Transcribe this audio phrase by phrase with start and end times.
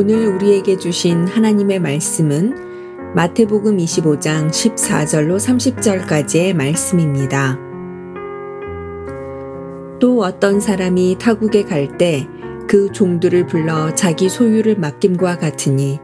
[0.00, 7.58] 오늘 우리에게 주신 하나님의 말씀은 마태복음 25장 14절로 30절까지의 말씀입니다.
[10.00, 12.26] 또 어떤 사람이 타국에 갈 때
[12.66, 15.98] 그 종들을 불러 자기 소유를 맡김과 같으니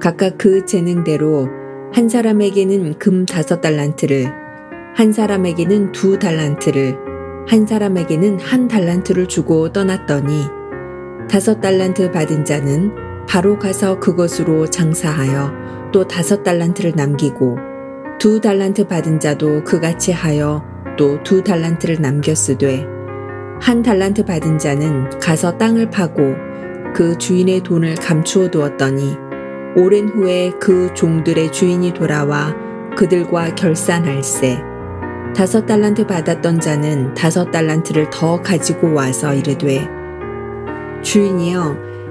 [0.00, 1.46] 각각 그 재능대로
[1.92, 4.32] 한 사람에게는 금 다섯 달란트를,
[4.94, 6.96] 한 사람에게는 두 달란트를,
[7.48, 10.44] 한 사람에게는 한 달란트를 주고 떠났더니
[11.28, 17.56] 다섯 달란트 받은 자는 바로 가서 그것으로 장사하여 또 다섯 달란트를 남기고
[18.18, 20.64] 두 달란트 받은 자도 그같이 하여
[20.96, 22.86] 또 두 달란트를 남겼으되
[23.60, 26.34] 한 달란트 받은 자는 가서 땅을 파고
[26.94, 29.16] 그 주인의 돈을 감추어 두었더니
[29.76, 32.54] 오랜 후에 그 종들의 주인이 돌아와
[32.96, 34.58] 그들과 결산할세
[35.36, 39.86] 다섯 달란트 받았던 자는 다섯 달란트를 더 가지고 와서 이르되
[41.02, 41.76] 주인이여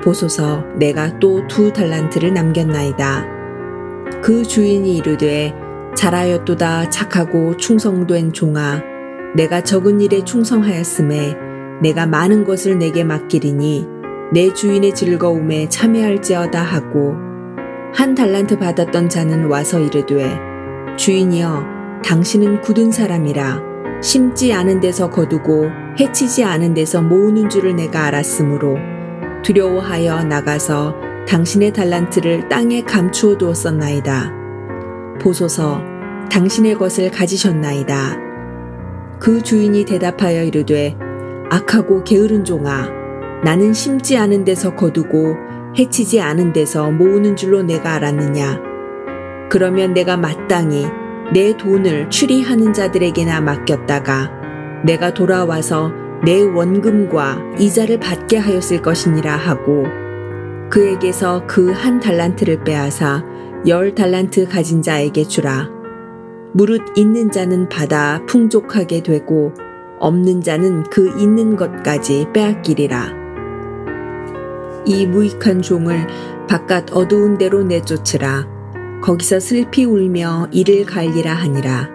[0.00, 3.26] 보소서 내가 또 두 달란트를 남겼나이다.
[4.22, 5.54] 그 주인이 이르되
[5.96, 8.82] 잘하였도다 착하고 충성된 종아
[9.34, 11.34] 내가 적은 일에 충성하였음에
[11.82, 13.86] 내가 많은 것을 내게 맡기리니
[14.32, 17.14] 내 주인의 즐거움에 참여할지어다 하고
[17.92, 20.38] 한 달란트 받았던 자는 와서 이르되
[20.96, 21.64] 주인이여
[22.04, 23.70] 당신은 굳은 사람이라
[24.02, 25.66] 심지 않은 데서 거두고
[25.98, 28.76] 해치지 않은 데서 모으는 줄을 내가 알았으므로
[29.42, 30.94] 두려워하여 나가서
[31.28, 34.32] 당신의 달란트를 땅에 감추어 두었었나이다.
[35.20, 35.82] 보소서
[36.30, 38.18] 당신의 것을 가지셨나이다.
[39.18, 40.96] 그 주인이 대답하여 이르되
[41.50, 42.88] 악하고 게으른 종아
[43.44, 45.36] 나는 심지 않은 데서 거두고
[45.78, 48.60] 해치지 않은 데서 모으는 줄로 내가 알았느냐
[49.50, 50.86] 그러면 내가 마땅히
[51.32, 54.32] 내 돈을 추리하는 자들에게나 맡겼다가
[54.84, 55.92] 내가 돌아와서
[56.24, 59.84] 내 원금과 이자를 받게 하였을 것이니라 하고
[60.70, 63.24] 그에게서 그 한 달란트를 빼앗아
[63.66, 65.68] 열 달란트 가진 자에게 주라.
[66.52, 69.52] 무릇 있는 자는 받아 풍족하게 되고
[69.98, 73.20] 없는 자는 그 있는 것까지 빼앗기리라.
[74.86, 76.06] 이 무익한 종을
[76.48, 78.46] 바깥 어두운 데로 내쫓으라.
[79.02, 81.88] 거기서 슬피 울며 이를 갈리라 하니라.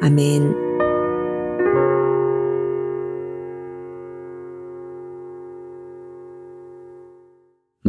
[0.00, 0.61] 아멘.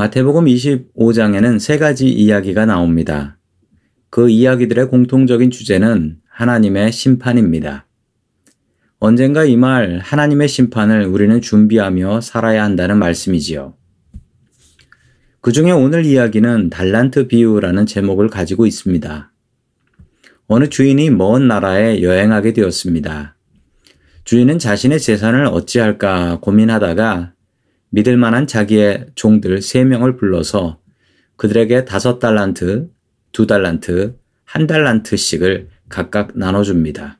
[0.03, 3.37] 마태복음 25장에는 세 가지 이야기가 나옵니다.
[4.09, 7.87] 그 이야기들의 공통적인 주제는 하나님의 심판입니다.
[8.99, 13.77] 언젠가 이 말 하나님의 심판을 우리는 준비하며 살아야 한다는 말씀이지요.
[15.39, 19.31] 그 중에 오늘 이야기는 달란트 비유라는 제목을 가지고 있습니다.
[20.47, 23.37] 어느 주인이 먼 나라에 여행하게 되었습니다.
[24.25, 27.32] 주인은 자신의 재산을 어찌할까 고민하다가
[27.93, 30.79] 믿을 만한 자기의 종들 세 명을 불러서
[31.35, 32.89] 그들에게 다섯 달란트,
[33.31, 34.15] 두 달란트,
[34.45, 37.19] 한 달란트씩을 각각 나눠줍니다.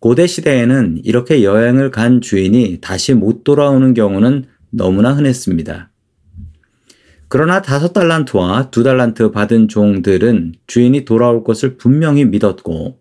[0.00, 5.90] 고대 시대에는 이렇게 여행을 간 주인이 다시 못 돌아오는 경우는 너무나 흔했습니다.
[7.28, 13.00] 그러나 다섯 달란트와 두 달란트 받은 종들은 주인이 돌아올 것을 분명히 믿었고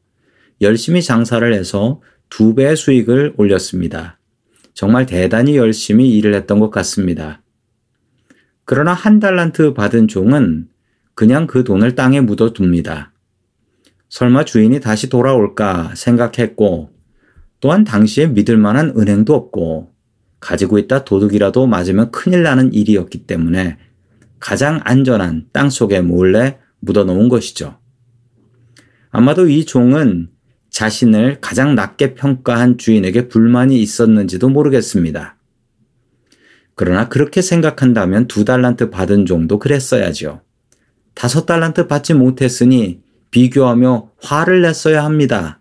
[0.61, 4.20] 열심히 장사를 해서 두 배의 수익을 올렸습니다.
[4.73, 7.41] 정말 대단히 열심히 일을 했던 것 같습니다.
[8.65, 10.69] 그러나 한 달란트 받은 종은
[11.13, 13.11] 그냥 그 돈을 땅에 묻어둡니다.
[14.09, 16.91] 설마 주인이 다시 돌아올까 생각했고
[17.59, 19.91] 또한 당시에 믿을 만한 은행도 없고
[20.39, 23.77] 가지고 있다 도둑이라도 맞으면 큰일 나는 일이었기 때문에
[24.39, 27.77] 가장 안전한 땅 속에 몰래 묻어놓은 것이죠.
[29.11, 30.29] 아마도 이 종은
[30.71, 35.35] 자신을 가장 낮게 평가한 주인에게 불만이 있었는지도 모르겠습니다.
[36.75, 40.41] 그러나 그렇게 생각한다면 두 달란트 받은 종도 그랬어야죠.
[41.13, 45.59] 다섯 달란트 받지 못했으니 비교하며 화를 냈어야 합니다.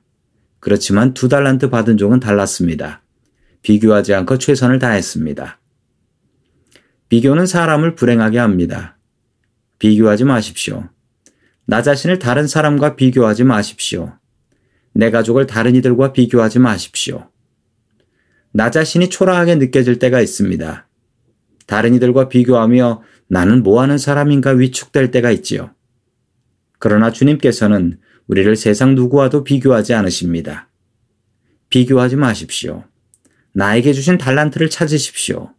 [0.60, 3.02] 그렇지만 두 달란트 받은 종은 달랐습니다.
[3.62, 5.58] 비교하지 않고 최선을 다했습니다.
[7.08, 8.96] 비교는 사람을 불행하게 합니다.
[9.80, 10.88] 비교하지 마십시오.
[11.66, 14.19] 나 자신을 다른 사람과 비교하지 마십시오.
[14.92, 17.30] 내 가족을 다른 이들과 비교하지 마십시오.
[18.52, 20.88] 나 자신이 초라하게 느껴질 때가 있습니다.
[21.66, 25.70] 다른 이들과 비교하며 나는 뭐 하는 사람인가 위축될 때가 있지요.
[26.78, 30.68] 그러나 주님께서는 우리를 세상 누구와도 비교하지 않으십니다.
[31.68, 32.84] 비교하지 마십시오.
[33.52, 35.52] 나에게 주신 달란트를 찾으십시오.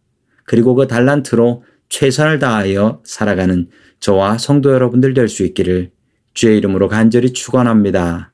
[0.44, 3.68] 그리고 그 달란트로 최선을 다하여 살아가는
[4.00, 5.92] 저와 성도 여러분들 될 수 있기를
[6.34, 8.31] 주의 이름으로 간절히 축원합니다.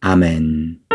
[0.00, 0.87] 아멘.